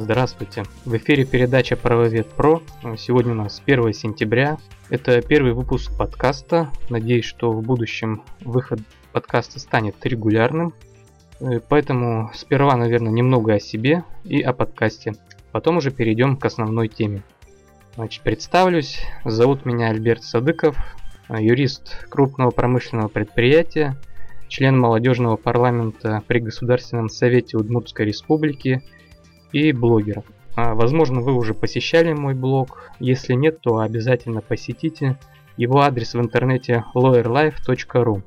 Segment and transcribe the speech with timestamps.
[0.00, 0.62] Здравствуйте.
[0.84, 2.62] В эфире передача Правовед Про.
[2.96, 4.58] Сегодня у нас 1 сентября.
[4.90, 6.70] Это первый выпуск подкаста.
[6.88, 8.78] Надеюсь, что в будущем выход
[9.12, 10.72] подкаста станет регулярным.
[11.40, 15.14] Э, поэтому сперва, наверное, немного о себе и о подкасте.
[15.50, 17.24] Потом уже перейдем к основной теме.
[17.96, 19.00] Значит, представлюсь.
[19.24, 20.76] Зовут меня Альберт Садыков,
[21.28, 23.96] юрист крупного промышленного предприятия,
[24.46, 28.80] член молодежного парламента при Государственном совете Удмуртской республики
[29.52, 30.22] и блогер.
[30.56, 32.90] А, возможно, вы уже посещали мой блог.
[32.98, 35.18] Если нет, то обязательно посетите.
[35.56, 38.22] Его адрес в интернете lawyerlife.ru.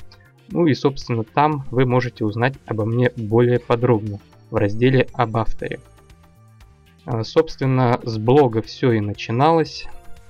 [0.49, 5.79] Ну и, собственно, там вы можете узнать обо мне более подробно в разделе об авторе.
[7.05, 9.85] А, собственно, с блога все и начиналось.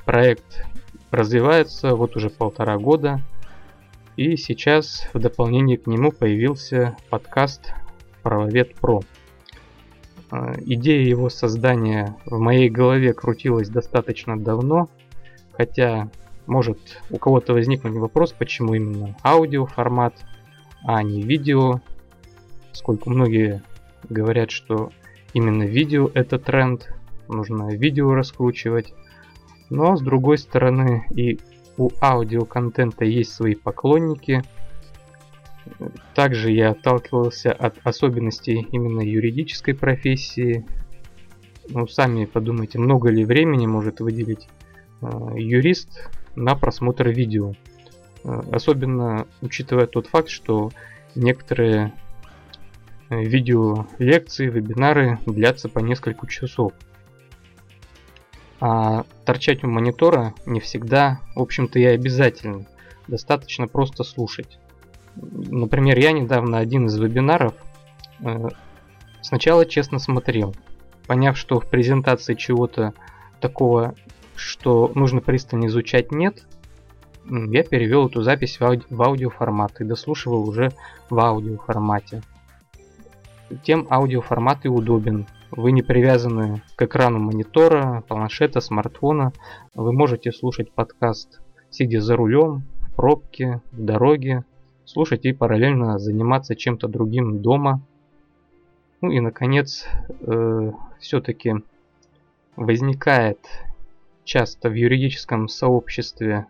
[0.05, 0.65] Проект
[1.11, 3.21] развивается вот уже полтора года.
[4.17, 7.73] И сейчас в дополнение к нему появился подкаст
[8.23, 9.01] Правовед Про.
[10.31, 14.89] А, идея его создания в моей голове крутилась достаточно давно,
[15.51, 16.09] хотя
[16.47, 16.79] может
[17.09, 20.15] у кого-то возникнуть вопрос, почему именно аудио формат,
[20.85, 21.81] а не видео,
[22.71, 23.61] сколько многие
[24.09, 24.91] говорят, что
[25.33, 26.93] именно видео это тренд,
[27.27, 28.93] нужно видео раскручивать,
[29.69, 31.39] но с другой стороны и
[31.77, 34.43] у аудиоконтента есть свои поклонники–
[36.13, 40.65] также я отталкивался от особенностей именно юридической профессии.
[41.69, 44.47] Ну, сами подумайте, много ли времени может выделить
[45.01, 47.53] э, юрист на просмотр видео.
[48.23, 50.71] Э, особенно учитывая тот факт, что
[51.15, 51.93] некоторые
[53.09, 56.73] э, видео лекции, вебинары длятся по несколько часов.
[58.59, 62.65] А торчать у монитора не всегда, в общем-то, и обязательно.
[63.07, 64.59] Достаточно просто слушать.
[65.15, 67.53] Например, я недавно один из вебинаров
[68.23, 68.49] э,
[69.21, 70.55] сначала честно смотрел,
[71.07, 72.93] поняв, что в презентации чего-то
[73.39, 73.95] такого,
[74.35, 76.45] что нужно пристально изучать, нет,
[77.29, 80.71] я перевел эту запись в, ауди в аудиоформат и дослушивал уже
[81.09, 82.23] в аудиоформате.
[83.63, 85.27] Тем аудиоформат и удобен.
[85.51, 89.33] Вы не привязаны к экрану монитора, планшета, смартфона.
[89.75, 91.41] Вы можете слушать подкаст
[91.71, 94.43] сидя за рулем, в пробке, в дороге,
[94.85, 97.81] слушать и параллельно заниматься чем-то другим дома.
[99.01, 99.87] Ну и наконец,
[100.21, 101.55] э, все-таки
[102.55, 103.39] возникает
[104.23, 106.47] часто в юридическом сообществе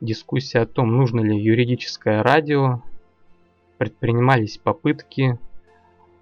[0.00, 2.82] дискуссия о том, нужно ли юридическое радио.
[3.78, 5.38] Предпринимались попытки,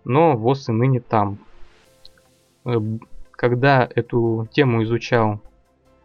[0.05, 1.39] но ВОЗ и ныне там.
[2.65, 2.81] Э,
[3.31, 5.41] когда эту тему изучал,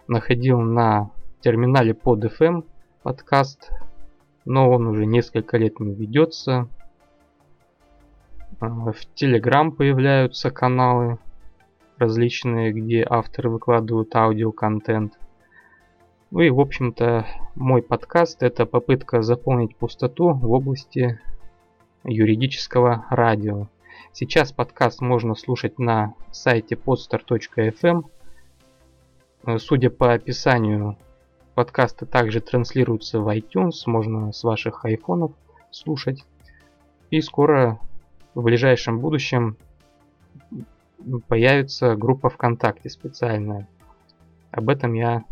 [0.07, 2.65] находил на терминале под FM
[3.03, 3.71] подкаст
[4.49, 6.67] но он уже несколько лет не ведется.
[8.59, 11.19] А, в Telegram появляются каналы
[11.99, 15.19] различные, где авторы выкладывают аудиоконтент.
[16.31, 21.19] Ну и, в общем-то, мой подкаст это попытка заполнить пустоту в области
[22.03, 23.67] юридического радио.
[24.13, 28.03] Сейчас подкаст можно слушать на сайте podstar.fm.
[29.59, 30.97] Судя по описанию
[31.59, 35.33] Подкасты также транслируются в iTunes, можно с ваших айфонов
[35.71, 36.23] слушать.
[37.11, 37.81] И скоро,
[38.33, 39.57] в ближайшем будущем,
[41.27, 43.67] появится группа ВКонтакте специальная.
[44.51, 45.25] Об этом я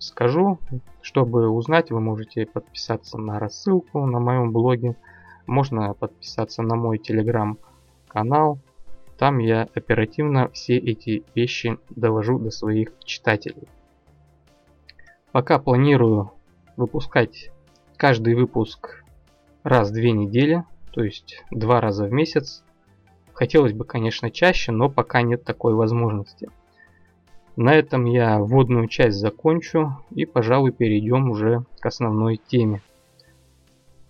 [0.00, 0.58] скажу.
[1.00, 4.96] Чтобы узнать, вы можете подписаться на рассылку на моем блоге.
[5.46, 8.58] Можно подписаться на мой телеграм-канал.
[9.16, 13.68] Там я оперативно все эти вещи довожу до своих читателей.
[15.36, 16.32] Пока планирую
[16.78, 17.50] выпускать
[17.98, 19.04] каждый выпуск
[19.64, 22.64] раз в две недели, то есть два раза в месяц.
[23.34, 26.48] Хотелось бы, конечно, чаще, но пока нет такой возможности.
[27.54, 32.80] На этом я вводную часть закончу и, пожалуй, перейдем уже к основной теме.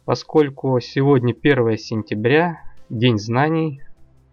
[0.04, 3.82] Поскольку сегодня 1 сентября, День знаний,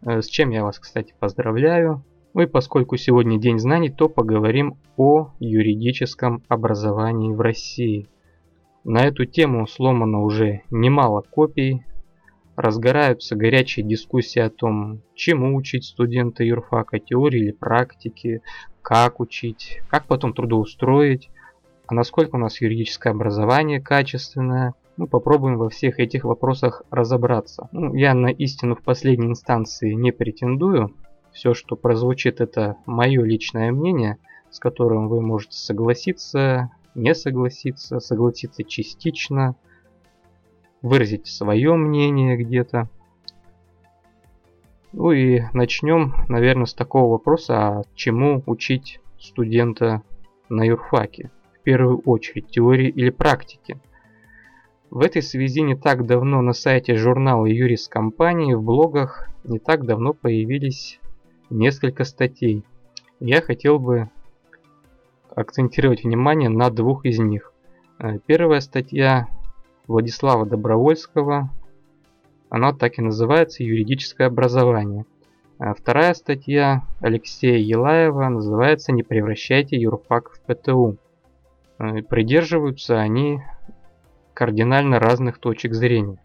[0.03, 2.03] э, с чем я вас, кстати, поздравляю,
[2.33, 8.07] ну и поскольку сегодня День знаний, то поговорим о юридическом образовании в России.
[8.83, 11.83] На эту тему сломано уже немало копий,
[12.55, 18.41] разгораются горячие дискуссии о том, чему учить студента юрфака, теории или практики,
[18.81, 21.29] как учить, как потом трудоустроить,
[21.87, 24.73] а насколько у нас юридическое образование качественное.
[24.95, 27.67] Ну, попробуем во всех этих вопросах разобраться.
[27.71, 30.93] Ну, я на истину в последней инстанции не претендую,
[31.33, 34.17] все, что прозвучит, это мое личное мнение,
[34.51, 39.55] с которым вы можете согласиться, не согласиться, согласиться частично,
[40.81, 42.87] выразить свое мнение где-то.
[44.91, 50.03] Ну и начнем, наверное, с такого вопроса, а чему учить студента
[50.49, 51.31] на юрфаке?
[51.59, 53.79] В первую очередь, теории или практики?
[54.91, 59.85] В этой связи не так давно на сайте журнала Юрис Компании в блогах не так
[59.85, 60.99] давно появились
[61.53, 62.63] несколько статей.
[63.19, 64.09] Я хотел бы
[65.35, 67.53] акцентировать внимание на двух из них.
[67.99, 69.27] Э, первая статья
[69.87, 71.49] Владислава Добровольского
[72.49, 75.05] она так и называется «Юридическое образование».
[75.59, 80.97] А вторая статья Алексея Елаева называется «Не превращайте юрфак в ПТУ».
[81.79, 83.41] Э, придерживаются они
[84.33, 86.17] кардинально разных точек зрения.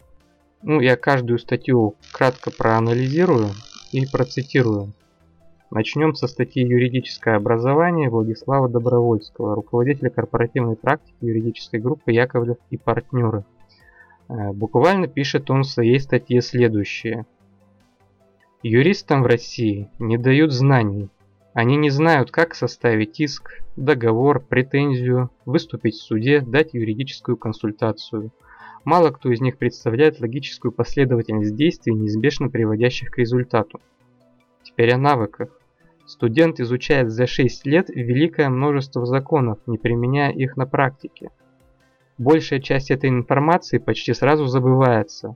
[0.61, 3.49] Ну, я каждую статью кратко проанализирую
[3.91, 4.93] и процитирую.
[5.71, 13.45] Начнем со статьи «Юридическое образование» Владислава Добровольского, руководителя корпоративной практики юридической группы Яковлев и партнеры–
[14.29, 17.25] Э, буквально пишет он в своей статье следующее.
[18.61, 21.09] Юристам в России не дают знаний.
[21.53, 28.31] Они не знают, как составить иск, договор, претензию, выступить в суде, дать юридическую консультацию.
[28.85, 33.81] Мало кто из них представляет логическую последовательность действий, неизбежно приводящих к результату.
[34.63, 35.58] Теперь о навыках.
[36.09, 41.29] Студент изучает за 6 лет великое множество законов, не применяя их на практике
[42.19, 45.35] большая часть этой информации почти сразу забывается.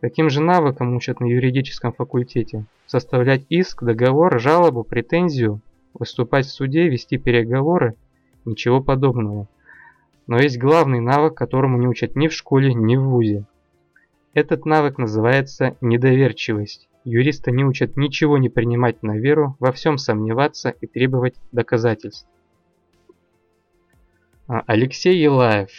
[0.00, 2.66] Каким же навыкам учат на юридическом факультете?
[2.86, 5.60] Составлять иск, договор, жалобу, претензию,
[5.94, 7.96] выступать в суде, вести переговоры?
[8.44, 9.48] Ничего подобного.
[10.26, 13.46] Но есть главный навык, которому не учат ни в школе, ни в вузе.
[14.34, 16.88] Этот навык называется недоверчивость.
[17.04, 22.28] Юриста не учат ничего не принимать на веру, во всем сомневаться и требовать доказательств.
[24.46, 25.70] А, Алексей Елаев,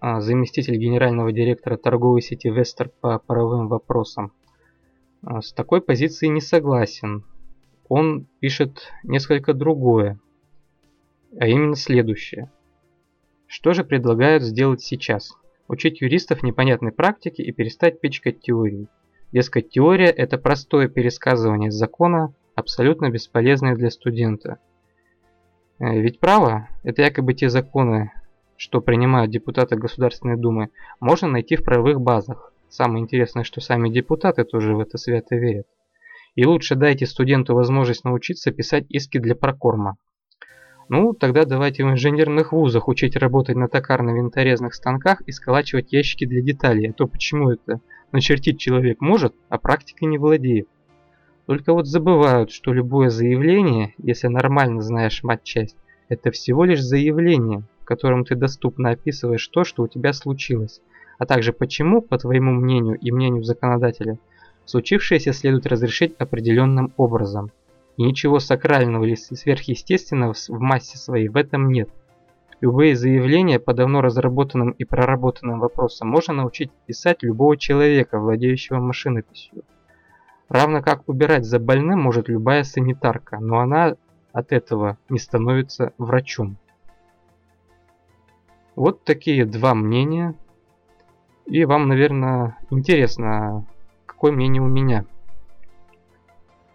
[0.00, 4.32] а, заместитель генерального директора торговой сети Вестер по паровым вопросам,
[5.22, 7.24] а, с такой позицией не согласен.
[7.88, 10.18] Он пишет несколько другое,
[11.38, 12.50] а именно следующее.
[13.46, 15.34] Что же предлагают сделать сейчас?
[15.68, 18.88] Учить юристов непонятной практике и перестать пичкать теорией.
[19.32, 24.58] Дескать, теория– это простое пересказывание закона, абсолютно бесполезное для студента–
[25.82, 28.12] Э, ведь право– это якобы те законы,
[28.56, 30.70] что принимают депутаты Государственной Думы,
[31.00, 32.52] можно найти в правовых базах.
[32.68, 35.66] Самое интересное, что сами депутаты тоже в это свято верят.
[36.36, 39.96] И лучше дайте студенту возможность научиться писать иски для прокорма.
[40.88, 46.42] Ну, тогда давайте в инженерных вузах учить работать на токарно-винторезных станках и сколачивать ящики для
[46.42, 46.90] деталей.
[46.90, 47.80] А то почему это
[48.12, 50.68] начертить человек может, а практикой не владеет.
[51.46, 55.76] Только вот забывают, что любое заявление, если нормально знаешь матчасть,
[56.08, 60.80] это всего лишь заявление, в котором ты доступно описываешь то, что у тебя случилось,
[61.18, 64.18] а также почему, по твоему мнению и мнению законодателя,
[64.66, 67.50] случившееся следует разрешить определенным образом.
[67.98, 71.90] Ничего сакрального или сверхъестественного в массе своей в этом нет.
[72.60, 79.64] Любые заявления по давно разработанным и проработанным вопросам можно научить писать любого человека, владеющего машинописью.
[80.48, 83.96] Равно как убирать за больным может любая санитарка, но она
[84.32, 86.56] от этого не становится врачом.
[88.74, 90.34] Вот такие два мнения.
[91.46, 93.66] И вам, наверное, интересно,
[94.06, 95.04] какое мнение у меня.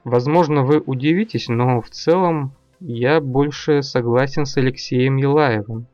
[0.08, 5.86] Возможно, вы удивитесь, но в целом я больше согласен с Алексеем Елаевым.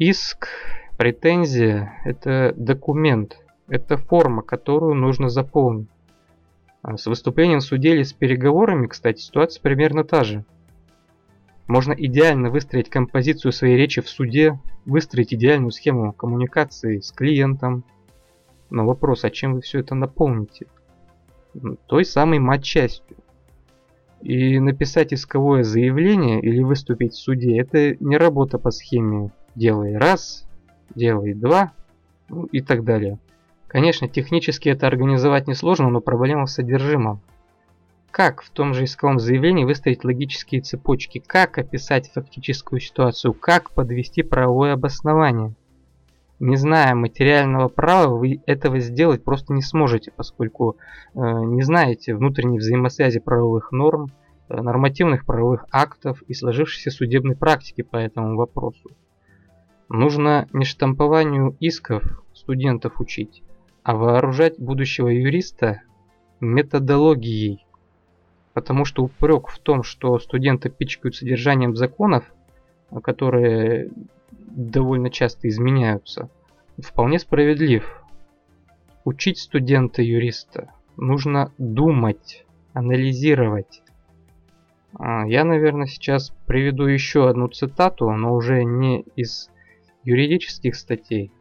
[0.00, 0.48] Иск,
[0.96, 3.38] претензия– это документ,
[3.68, 5.86] это форма, которую нужно заполнить.
[6.82, 10.44] А с выступлением в суде или с переговорами, кстати, ситуация примерно та же.
[11.68, 17.84] Можно идеально выстроить композицию своей речи в суде, выстроить идеальную схему коммуникации с клиентом.
[18.70, 20.66] Но вопрос, а чем вы все это наполните?
[21.86, 23.16] Той самой матчастью.
[24.20, 30.46] И написать исковое заявление или выступить в суде, это не работа по схеме «делай раз»,
[30.94, 31.72] «делай два»
[32.32, 33.18] ну и так далее.
[33.68, 37.20] Конечно, технически это организовать несложно, но проблема в содержимом.
[38.10, 41.22] Как в том же исковом заявлении выстроить логические цепочки?
[41.24, 43.32] Как описать фактическую ситуацию?
[43.32, 45.54] Как подвести правовое обоснование?
[46.42, 50.76] Не зная материального права, вы этого сделать просто не сможете, поскольку
[51.14, 54.08] э, не знаете внутренней взаимосвязи правовых норм,
[54.48, 58.90] э, нормативных правовых актов и сложившейся судебной практики по этому вопросу.
[59.88, 62.02] Нужно не штампованию исков
[62.34, 63.44] студентов учить,
[63.84, 65.82] а вооружать будущего юриста
[66.40, 67.64] методологией.
[68.52, 72.24] Потому что упрек в том, что студенты пичкают содержанием законов,
[73.00, 73.92] которые
[74.54, 76.28] довольно часто изменяются,
[76.78, 78.02] вполне справедлив.
[79.04, 83.82] учить студента-юриста нужно думать, анализировать.
[84.94, 89.50] А, я, наверное, сейчас приведу еще одну цитату, но уже не из
[90.04, 91.32] юридических статей.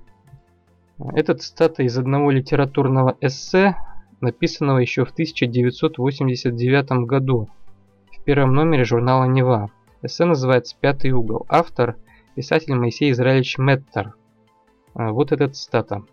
[1.13, 3.75] Это цитата из одного литературного эссе,
[4.21, 7.50] написанного еще в 1989 году
[8.12, 9.71] в первом номере журнала «Нева».
[10.03, 11.45] Эссе называется «Пятый угол».
[11.50, 11.98] Автор–
[12.35, 14.15] писатель Моисей Израилевич Меттер.
[14.93, 16.03] А, вот эта цитата.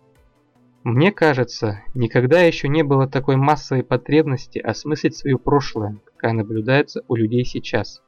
[0.83, 7.15] Мне кажется, никогда еще не было такой массовой потребности осмыслить свое прошлое, какая наблюдается у
[7.15, 8.01] людей сейчас.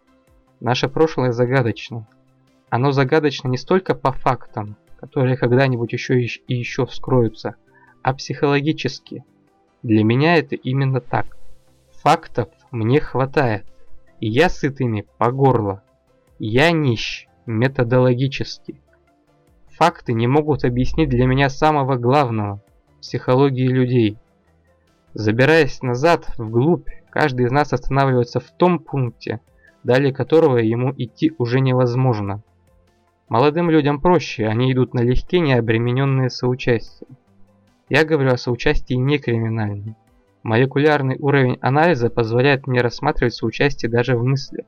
[0.59, 2.07] Наше прошлое загадочно.
[2.69, 7.55] Оно загадочно не столько по фактам, которые когда-нибудь еще и еще вскроются,
[8.01, 9.25] а психологически.
[9.83, 11.37] Для меня это именно так.
[12.03, 13.65] Фактов мне хватает,
[14.21, 15.83] и я сыт ими по горло.
[16.39, 18.81] Я нищ методологически
[19.81, 22.61] факты не могут объяснить для меня самого главного–
[23.01, 24.19] психологии людей.
[25.15, 29.41] Забираясь назад, вглубь, каждый из нас останавливается в том пункте,
[29.83, 32.43] далее которого ему идти уже невозможно.
[33.27, 37.17] Молодым людям проще, они идут налегке, не обремененные соучастием.
[37.89, 39.95] Я говорю о соучастии не криминальном.
[40.43, 44.67] Молекулярный уровень анализа позволяет мне рассматривать соучастие даже в мыслях.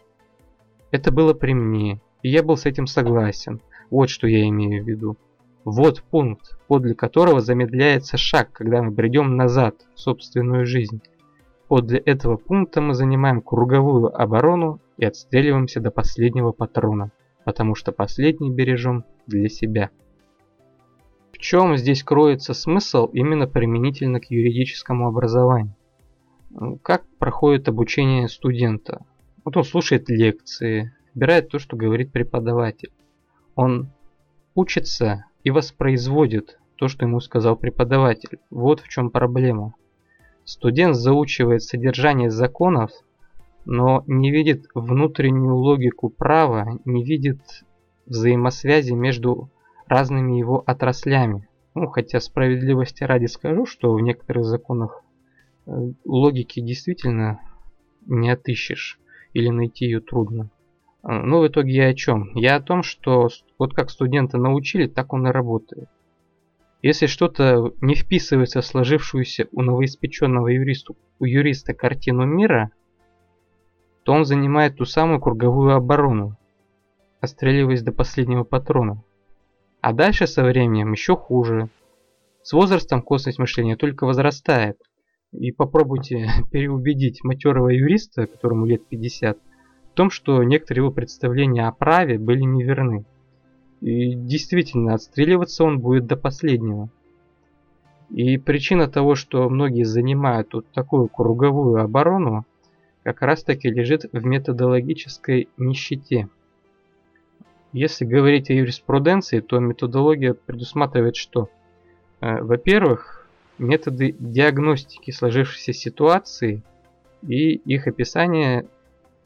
[0.90, 3.62] Это было при мне, и я был с этим согласен–
[3.94, 5.18] вот что я имею в виду.
[5.66, 11.00] Вот пункт, подле которого замедляется шаг, когда мы бредем назад в собственную жизнь.
[11.68, 17.12] Подле этого пункта мы занимаем круговую оборону и отстреливаемся до последнего патрона,
[17.46, 19.92] потому что последний бережем для себя.
[21.32, 25.76] В чем здесь кроется смысл именно применительно к юридическому образованию?
[26.82, 29.06] Как проходит обучение студента?
[29.46, 32.92] Вот он слушает лекции, выбирает то, что говорит преподаватель.
[33.56, 33.90] Он
[34.56, 38.40] учится и воспроизводит то, что ему сказал преподаватель.
[38.50, 39.76] Вот в чем проблема.
[40.46, 42.92] Студент заучивает содержание законов,
[43.66, 47.40] но не видит внутреннюю логику права, не видит
[48.06, 49.50] взаимосвязи между
[49.88, 51.48] разными его отраслями.
[51.76, 55.02] Ну, хотя справедливости ради скажу, что в некоторых законах
[55.66, 55.72] э,
[56.06, 57.40] логики действительно
[58.06, 59.00] не отыщешь
[59.34, 60.52] или найти ее трудно.
[61.04, 62.32] А, ну, в итоге я о чем?
[62.34, 63.30] Я о том, что
[63.60, 65.90] вот как студента научили, так он и работает.
[66.82, 72.72] Если что-то не вписывается в сложившуюся у новоиспеченного юристу, у юриста картину мира,
[74.04, 76.38] то он занимает ту самую круговую оборону,
[77.20, 79.04] отстреливаясь до последнего патрона.
[79.82, 81.70] А дальше со временем еще хуже.
[82.42, 84.78] С возрастом косность мышления только возрастает.
[85.32, 89.38] И попробуйте переубедить матерого юриста, которому лет 50,
[89.94, 93.06] в том, что некоторые его представления о праве были неверны.
[93.80, 96.90] И действительно, отстреливаться он будет до последнего.
[98.10, 102.44] И причина того, что многие занимают вот такую круговую оборону,
[103.04, 106.28] как раз таки лежит в методологической нищете.
[107.72, 111.50] Если говорить о юриспруденции, то методология предусматривает что?
[112.20, 113.28] Э, во-первых,
[113.60, 116.64] методы диагностики сложившейся ситуации
[117.22, 118.66] и их описание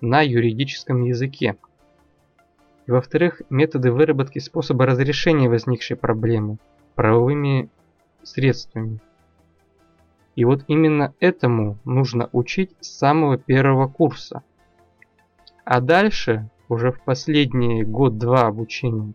[0.02, 1.58] на юридическом языке.
[2.86, 6.58] И во-вторых, методы выработки способа разрешения возникшей проблемы
[6.96, 7.70] правовыми
[8.24, 9.00] средствами.
[10.36, 14.44] И вот именно этому нужно учить с самого первого курса.
[15.66, 19.14] А дальше, уже в последний год-два обучения,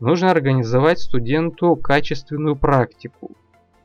[0.00, 3.32] нужно организовать студенту качественную практику.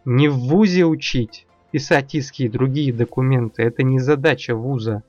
[0.03, 5.03] Не в ВУЗе учить, писать иски и другие документы, это не задача ВУЗа.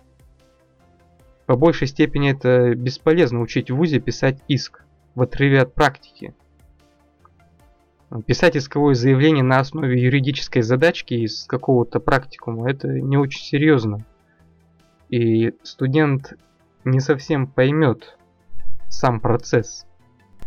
[1.48, 6.34] По большей степени это бесполезно учить в ВУЗе писать иск в отрыве от практики.
[8.26, 14.04] Писать исковое заявление на основе юридической задачки из какого-то практикума это не очень серьезно.
[15.08, 16.34] И студент
[16.84, 18.18] не совсем поймет
[18.90, 19.86] сам процесс.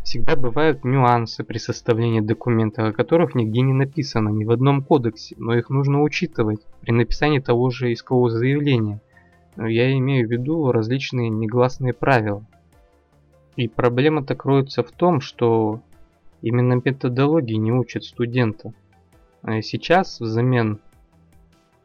[0.03, 5.35] Всегда бывают нюансы при составлении документа, о которых нигде не написано ни в одном кодексе,
[5.39, 9.01] но их нужно учитывать при написании того же искового заявления–
[9.57, 12.45] я имею в виду различные негласные правила.
[13.55, 15.81] И проблема-то кроется в том, что
[16.41, 18.73] именно методологии не учат студента.
[19.43, 20.79] А сейчас взамен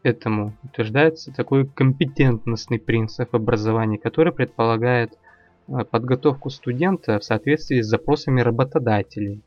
[0.02, 5.18] этому утверждается такой компетентностный принцип образования, который предполагает
[5.68, 9.42] а, подготовку студента в соответствии с запросами работодателей.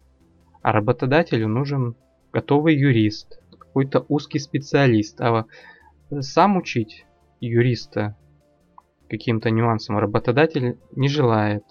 [0.62, 1.96] А работодателю нужен
[2.34, 5.46] готовый юрист, какой-то узкий специалист, а
[6.20, 7.06] сам учить
[7.39, 8.15] юриста
[9.10, 11.63] каким-то нюансам работодатель не желает,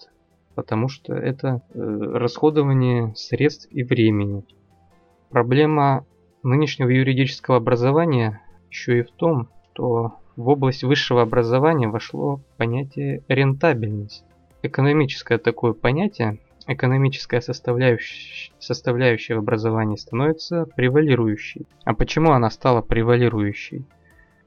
[0.55, 4.43] потому что это э, расходование средств и времени.
[5.29, 6.05] Проблема
[6.43, 14.23] нынешнего юридического образования еще и в том, что в область высшего образования вошло понятие рентабельность.
[14.61, 21.65] Экономическое такое понятие, экономическая составляющая, составляющая в образовании становится превалирующей.
[21.85, 23.85] А почему она стала превалирующей?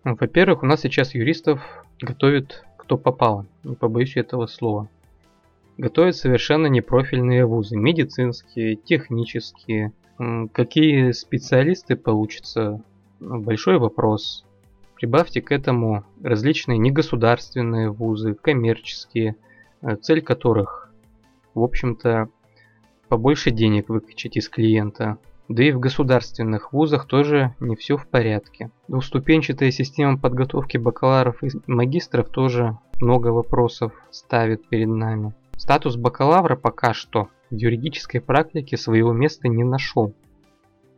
[0.05, 1.61] Ну, во-первых, у нас сейчас юристов
[2.01, 4.89] готовят кто попало, не побоюсь этого слова.
[5.79, 9.93] Готовят совершенно непрофильные вузы, медицинские, технические.
[10.53, 12.83] Какие специалисты получатся?
[13.21, 14.45] Ну, большой вопрос.
[14.97, 19.37] Прибавьте к этому различные негосударственные вузы, коммерческие,
[19.81, 20.93] э, цель которых,
[21.55, 22.29] в общем-то,
[23.09, 25.19] побольше денег выкачать из клиента.
[25.49, 28.71] Да и в государственных вузах тоже не все в порядке.
[28.89, 35.35] Двуступенчатая система подготовки бакалавров и магистров тоже много вопросов ставит перед нами.
[35.57, 40.15] Статус бакалавра пока что в юридической практике своего места не нашел.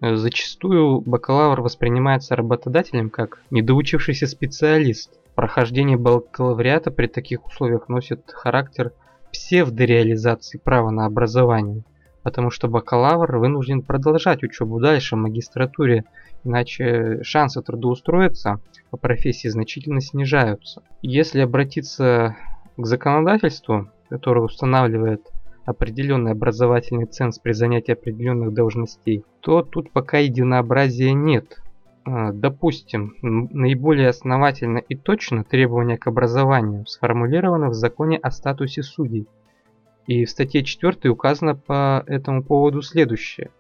[0.01, 5.11] Зачастую бакалавр воспринимается работодателем как недоучившийся специалист.
[5.35, 8.93] Прохождение бакалавриата при таких условиях носит характер
[9.33, 11.83] псевдореализации права на образование
[12.25, 16.05] потому что бакалавр вынужден продолжать учебу дальше в магистратуре,
[16.43, 20.83] иначе шансы трудоустроиться по профессии значительно снижаются.
[21.03, 22.35] Если обратиться
[22.77, 25.31] к законодательству, которое устанавливает
[25.67, 31.61] определенный образовательный ценз при занятии определенных должностей, то тут пока единообразия нет.
[32.07, 39.29] А, допустим, наиболее основательно и точно требования к образованию сформулированы в законе о статусе судей–
[40.07, 43.51] и в статье 4 указано по этому поводу следующее.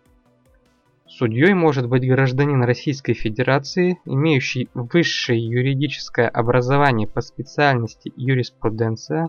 [1.07, 9.29] Судьей может быть гражданин Российской Федерации, имеющий высшее юридическое образование по специальности юриспруденция,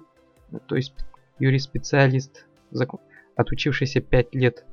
[0.67, 0.93] то есть
[1.37, 2.47] юриспециалист,
[3.35, 4.65] отучившийся 5 лет,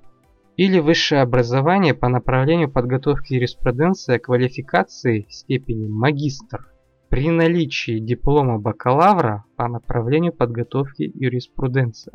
[0.56, 6.72] или высшее образование по направлению подготовки юриспруденции квалификации степени магистр
[7.08, 12.14] при наличии диплома бакалавра по направлению подготовки юриспруденция.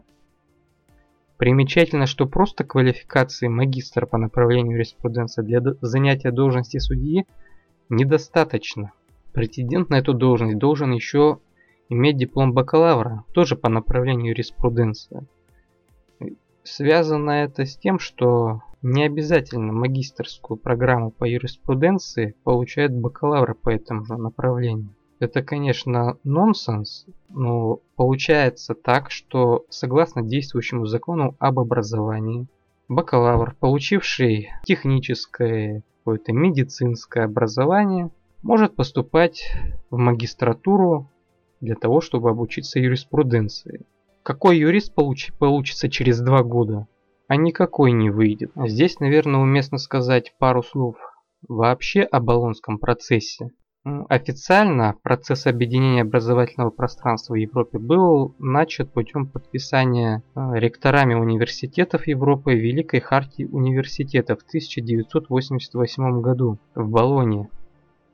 [1.37, 7.25] Примечательно, что просто квалификации магистра по направлению юриспруденция для занятия должности судьи
[7.89, 8.91] недостаточно.
[9.33, 11.39] Претендент на эту должность должен еще
[11.89, 15.25] иметь диплом бакалавра, тоже по направлению юриспруденция.
[16.63, 24.05] Связано это с тем, что не обязательно магистрскую программу по юриспруденции получает бакалавр по этому
[24.05, 24.89] же направлению.
[25.19, 32.47] Это, конечно, нонсенс, но получается так, что согласно действующему закону об образовании,
[32.87, 38.11] бакалавр, получивший техническое, какое-то медицинское образование,
[38.43, 39.51] может поступать
[39.89, 41.09] в магистратуру
[41.61, 43.87] для того, чтобы обучиться юриспруденции.
[44.21, 46.87] Какой юрист получ получится через два года?
[47.27, 48.51] А никакой не выйдет.
[48.55, 50.95] Здесь, наверное, уместно сказать пару слов
[51.47, 53.49] вообще о Болонском процессе.
[54.09, 62.53] Официально процесс объединения образовательного пространства в Европе был начат путем подписания э, ректорами университетов Европы
[62.53, 67.49] Великой Хартии университетов в 1988 году в Болонии.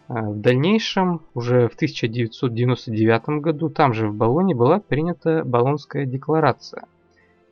[0.10, 6.84] Э, в дальнейшем, уже в 1999 году, там же в Болоне была принята Болонская декларация.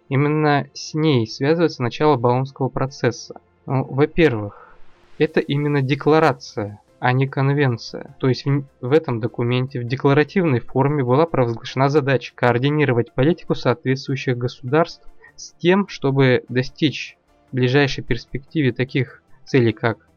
[0.10, 3.42] Именно с ней связывается начало Болонского процесса.
[3.66, 4.78] Ну, во-первых,
[5.18, 8.16] это именно декларация, а не конвенция.
[8.20, 14.38] То есть в, в этом документе в декларативной форме была провозглашена задача координировать политику соответствующих
[14.38, 17.18] государств с тем, чтобы достичь
[17.52, 20.08] в ближайшей перспективе таких целей, как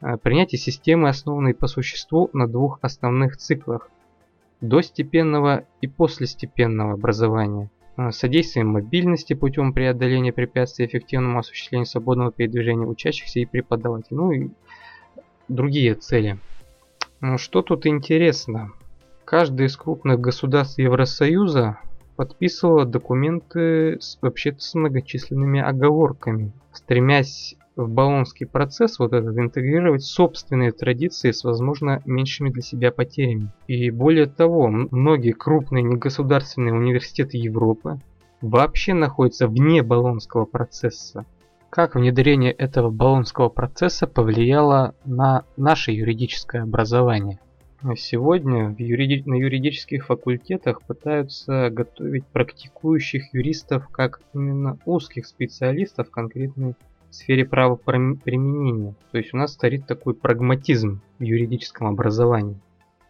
[0.00, 3.88] э, принятие системы, основанной по существу на двух основных циклах–
[4.60, 13.38] достепенного и послестепенного образования, э, содействием мобильности путем преодоления препятствий эффективному осуществлению свободного передвижения учащихся
[13.38, 14.48] и преподавателей, ну и
[15.48, 16.38] другие цели.
[17.20, 18.72] Ну, что тут интересно?
[19.24, 21.78] Каждый из крупных государств Евросоюза
[22.16, 30.72] подписывала документы с, вообще-то с многочисленными оговорками, стремясь в Болонский процесс вот этот интегрировать собственные
[30.72, 33.50] традиции с, возможно, меньшими для себя потерями.
[33.66, 37.98] И более того, многие крупные негосударственные университеты Европы
[38.40, 41.24] вообще находятся вне Болонского процесса.
[41.74, 47.40] Как внедрение этого болонского процесса повлияло на наше юридическое образование?
[47.96, 49.28] Сегодня в юриди...
[49.28, 56.76] на юридических факультетах пытаются готовить практикующих юристов как именно узких специалистов в конкретной
[57.10, 58.94] сфере правоприменения.
[59.10, 62.60] То есть у нас царит такой прагматизм в юридическом образовании.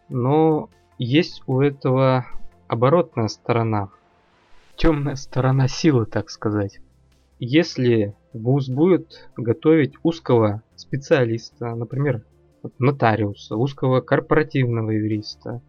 [0.09, 2.25] Но есть у этого
[2.67, 3.89] оборотная сторона,
[4.75, 6.79] темная сторона силы, так сказать.
[7.37, 12.23] Если ВУЗ будет готовить узкого специалиста, например,
[12.79, 15.61] нотариуса, узкого корпоративного юриста,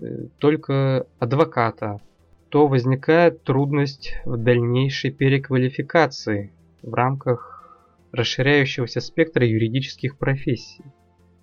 [0.00, 2.00] э, только адвоката,
[2.48, 7.52] то возникает трудность в дальнейшей переквалификации в рамках
[8.10, 10.84] расширяющегося спектра юридических профессий.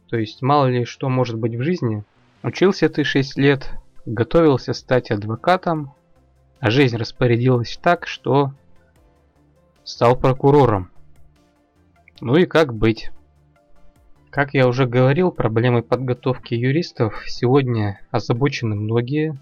[0.10, 2.04] То есть мало ли что может быть в жизни.
[2.43, 3.72] Учился ты 6 лет,
[4.06, 5.93] готовился стать адвокатом,
[6.60, 8.52] а жизнь распорядилась так, что
[9.89, 10.91] стал прокурором.
[12.21, 13.10] Ну и как быть?
[14.30, 19.41] Как я уже говорил, проблемой подготовки юристов сегодня озабочены многие.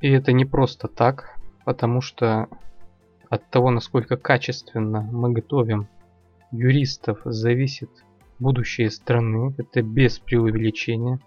[0.00, 2.48] И это не просто так, потому что
[3.30, 5.86] от того, насколько качественно мы готовим
[6.50, 7.90] юристов, зависит
[8.40, 9.54] будущее страны.
[9.58, 11.20] Это без преувеличения.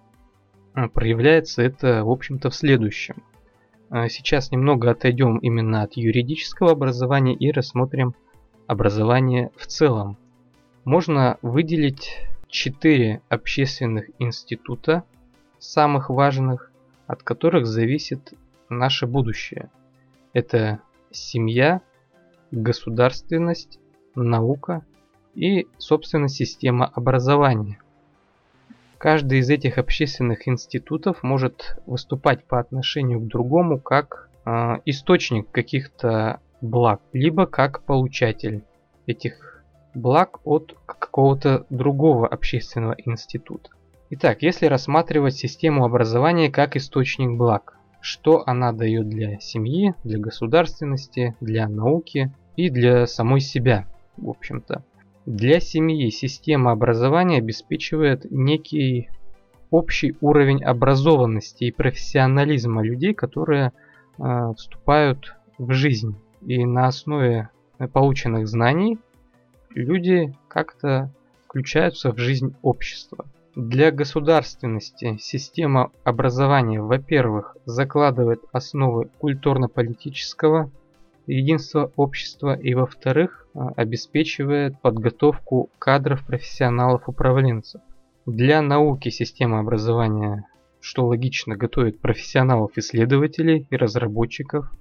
[0.73, 3.23] А проявляется это, в общем-то, в следующем.
[3.89, 8.13] А сейчас немного отойдем именно от юридического образования и рассмотрим
[8.67, 10.17] образование в целом.
[10.83, 15.03] Можно выделить четыре общественных института,
[15.59, 16.71] самых важных,
[17.07, 18.33] от которых зависит
[18.69, 19.69] наше будущее.
[20.33, 20.79] Это
[21.11, 21.81] семья,
[22.51, 23.79] государственность,
[24.15, 24.85] наука
[25.35, 27.79] и, собственно, система образования.
[28.97, 36.39] Каждый из этих общественных институтов может выступать по отношению к другому как э, источник каких-то
[36.61, 38.63] благ, либо как получатель
[39.05, 43.69] этих благ от какого-то другого общественного института.
[44.09, 51.35] Итак, если рассматривать систему образования как источник благ, что она дает для семьи, для государственности,
[51.41, 54.83] для науки и для самой себя, в общем-то.
[55.25, 59.09] Для семьи система образования обеспечивает некий
[59.71, 63.73] общий уровень образованности и профессионализма людей, которые
[64.17, 66.15] э, вступают в жизнь.
[66.47, 67.49] И на основе
[67.91, 68.97] полученных знаний
[69.71, 71.11] люди как-то
[71.45, 73.25] включаются в жизнь общества.
[73.53, 80.71] Для государственности система образования, во-первых, закладывает основы культурно-политического
[81.25, 87.81] единства общества и, во-вторых, а, обеспечивает подготовку кадров профессионалов-управленцев.
[88.25, 90.45] Для науки система образования,
[90.79, 94.71] что логично, готовит профессионалов-исследователей и разработчиков.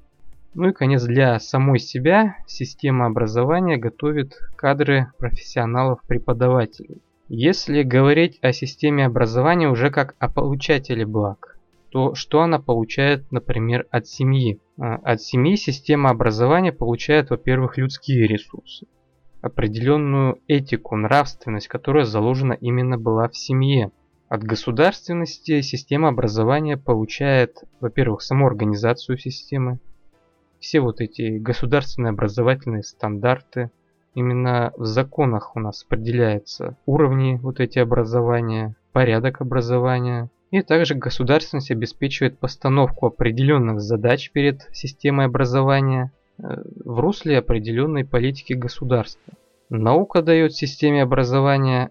[0.59, 7.03] Ну и, конец, для самой себя система образования готовит кадры профессионалов-преподавателей.
[7.29, 11.59] Если говорить о системе образования уже как о получателе благ,
[11.91, 14.59] то что она получает, например, от семьи?
[14.81, 18.87] А, от семьи система образования получает, во-первых, людские ресурсы,
[19.43, 23.93] определенную этику, нравственность, которая заложена именно была в семье.
[24.31, 29.81] От государственности система образования получает, во-первых, саму организацию системы,
[30.61, 33.71] все вот эти государственные образовательные стандарты,
[34.17, 40.31] Именно в законах у нас определяются уровни вот эти образования, порядок образования.
[40.51, 46.45] И также государственность обеспечивает постановку определенных задач перед системой образования э,
[46.83, 49.35] в русле определенной политики государства.
[49.69, 51.91] Наука дает системе образования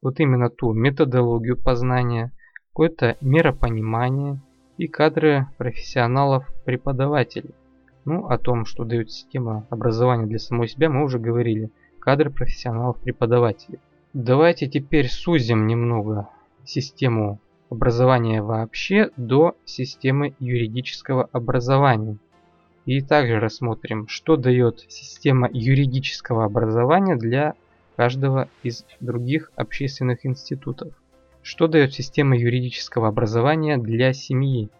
[0.00, 2.30] вот именно ту методологию познания,
[2.68, 4.40] какое-то миропонимание
[4.78, 7.54] и кадры профессионалов-преподавателей.
[8.04, 11.70] Ну, о том, что дает система образования для самой себя, мы уже говорили.
[11.98, 13.78] Кадры профессионалов-преподавателей.
[14.14, 16.28] Давайте теперь сузим немного
[16.64, 22.16] систему образования вообще до системы юридического образования.
[22.86, 27.54] И также рассмотрим, что дает система юридического образования для
[27.96, 30.92] каждого из других общественных институтов.
[31.42, 34.70] Что дает система юридического образования для семьи?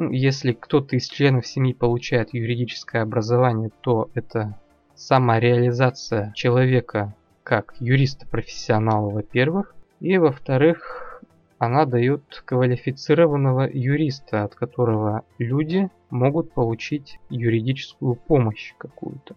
[0.00, 4.56] Ну, если кто-то из членов семьи получает юридическое образование, то это
[4.94, 11.20] самореализация человека как юриста-профессионала, во-первых, и во-вторых,
[11.58, 19.34] она дает квалифицированного юриста, от которого люди могут получить юридическую помощь какую-то.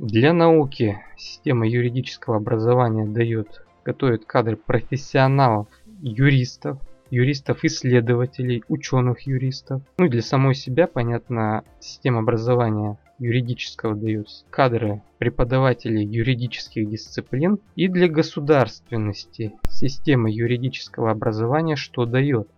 [0.00, 5.68] Для науки система юридического образования дает, готовит кадры профессионалов,
[6.02, 9.82] юристов, юристов-исследователей, ученых-юристов.
[9.98, 17.88] Ну и для самой себя, понятно, система образования юридического дает кадры преподавателей юридических дисциплин и
[17.88, 22.48] для государственности система юридического образования что дает.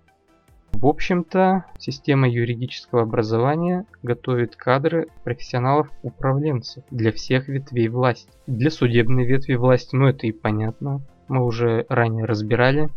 [0.72, 8.28] В общем-то, система юридического образования готовит кадры профессионалов-управленцев для всех ветвей власти.
[8.46, 12.90] Для судебной ветви власти, ну это и понятно, мы уже ранее разбирали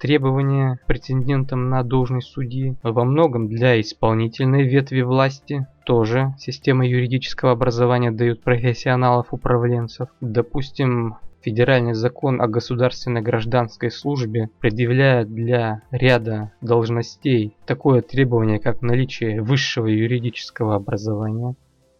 [0.00, 8.10] требования претендентам на должность судьи, во многом для исполнительной ветви власти тоже система юридического образования
[8.10, 10.08] дает профессионалов-управленцев.
[10.20, 19.40] Допустим, Федеральный закон о государственной гражданской службе предъявляет для ряда должностей такое требование, как наличие
[19.40, 21.54] высшего юридического образования.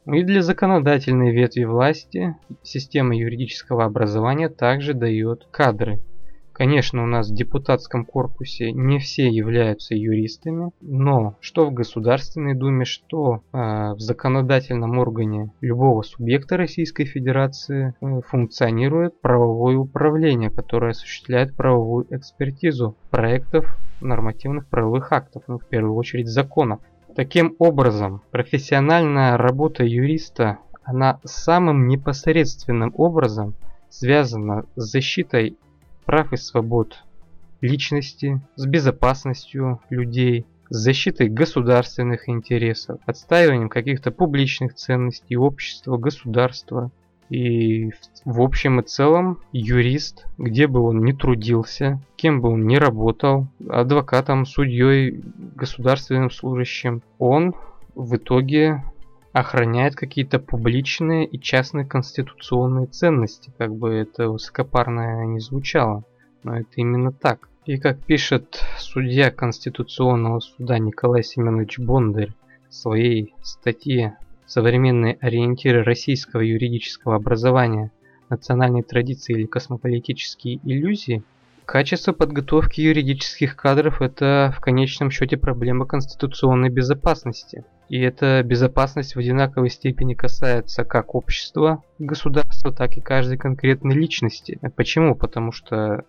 [0.06, 6.00] И для законодательной ветви власти система юридического образования также дает кадры
[6.52, 12.84] Конечно, у нас в депутатском корпусе не все являются юристами, но что в Государственной Думе,
[12.84, 13.58] что э,
[13.94, 22.96] в законодательном органе любого субъекта Российской Федерации э, функционирует правовое управление, которое осуществляет правовую экспертизу
[23.10, 26.80] проектов нормативных правовых актов, ну, в первую очередь законов.
[27.14, 33.54] Таким образом, профессиональная работа юриста, она самым непосредственным образом
[33.88, 35.56] связана с защитой
[36.04, 37.04] прав и свобод
[37.60, 46.90] личности, с безопасностью людей, с защитой государственных интересов, отстаиванием каких-то публичных ценностей общества, государства.
[47.28, 47.92] И
[48.24, 53.46] в общем и целом юрист, где бы он ни трудился, кем бы он ни работал,
[53.68, 55.22] адвокатом, судьей,
[55.54, 57.54] государственным служащим, он
[57.94, 58.82] в итоге
[59.32, 66.04] охраняет какие-то публичные и частные конституционные ценности, как бы это высокопарно не звучало,
[66.42, 67.48] но это именно так.
[67.66, 72.32] И как пишет судья Конституционного суда Николай Семенович Бондарь
[72.68, 74.16] в своей статье
[74.46, 77.92] «Современные ориентиры российского юридического образования,
[78.28, 81.22] национальные традиции или космополитические иллюзии»,
[81.70, 87.64] Качество подготовки юридических кадров– это в конечном счете проблема конституционной безопасности.
[87.88, 94.58] И эта безопасность в одинаковой степени касается как общества, государства, так и каждой конкретной личности.
[94.74, 95.14] Почему?
[95.14, 96.02] Потому что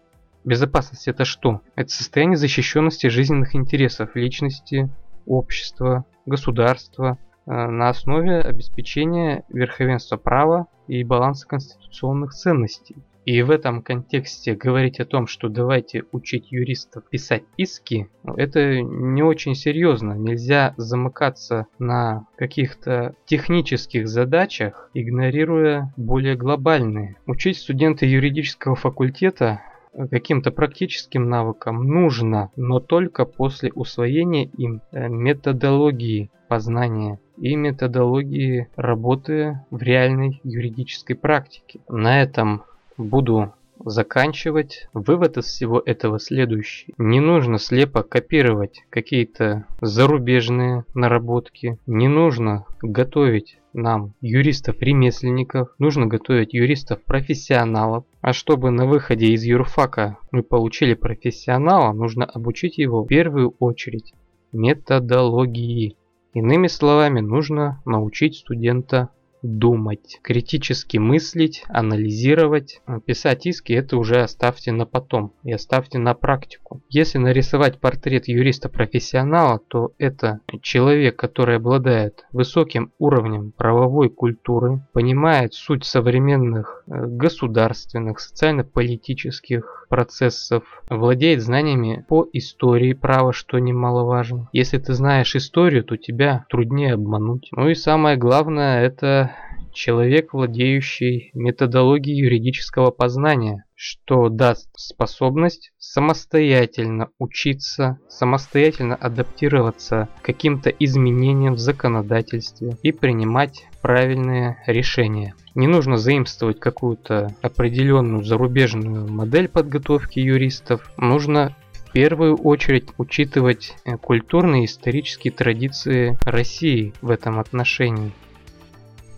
[0.43, 1.61] безопасность это что?
[1.75, 4.89] Это состояние защищенности жизненных интересов личности,
[5.27, 12.95] общества, государства э, на основе обеспечения верховенства права и баланса конституционных ценностей.
[13.25, 19.21] И в этом контексте говорить о том, что давайте учить юристов писать иски, это не
[19.21, 20.13] очень серьезно.
[20.13, 27.17] Нельзя замыкаться на каких-то технических задачах, игнорируя более глобальные.
[27.27, 29.61] Учить студенты юридического факультета
[30.09, 39.61] каким-то практическим навыкам нужно, но только после усвоения им э, методологии познания и методологии работы
[39.69, 41.79] в реальной юридической практике.
[41.87, 42.63] На этом
[43.01, 44.87] буду заканчивать.
[44.93, 46.93] Вывод из всего этого следующий.
[46.97, 51.77] Не нужно слепо копировать какие-то зарубежные наработки.
[51.85, 58.05] Не нужно готовить нам юристов-ремесленников, нужно готовить юристов-профессионалов.
[58.21, 64.13] А чтобы на выходе из юрфака мы получили профессионала, нужно обучить его в первую очередь
[64.51, 65.95] методологии.
[66.33, 69.09] Иными словами, нужно научить студента
[69.41, 72.81] думать, критически мыслить, анализировать.
[73.05, 76.81] Писать иски это уже оставьте на потом и оставьте на практику.
[76.89, 85.85] Если нарисовать портрет юриста-профессионала, то это человек, который обладает высоким уровнем правовой культуры, понимает суть
[85.85, 94.49] современных э, государственных, социально-политических процессов, владеет знаниями по истории права, что немаловажно.
[94.53, 97.49] Если ты знаешь историю, то тебя труднее обмануть.
[97.51, 99.30] Ну и самое главное это
[99.73, 111.55] человек, владеющий методологией юридического познания, что даст способность самостоятельно учиться, самостоятельно адаптироваться к каким-то изменениям
[111.55, 115.33] в законодательстве и принимать правильные решения.
[115.55, 124.63] Не нужно заимствовать какую-то определенную зарубежную модель подготовки юристов, нужно в первую очередь учитывать культурные
[124.63, 128.11] и исторические традиции России в этом отношении.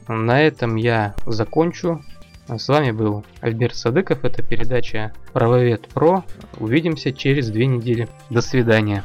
[0.07, 2.03] На этом я закончу.
[2.47, 4.23] С вами был Альберт Садыков.
[4.25, 6.25] Это передача Правовед Про.
[6.59, 8.09] Увидимся через две недели.
[8.29, 9.03] До свидания.